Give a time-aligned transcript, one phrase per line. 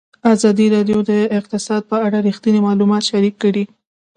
[0.33, 3.63] ازادي راډیو د اقتصاد په اړه رښتیني معلومات شریک کړي.